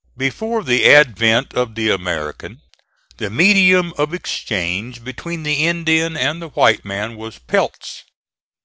[0.17, 2.63] Before the advent of the American,
[3.17, 8.03] the medium of exchange between the Indian and the white man was pelts.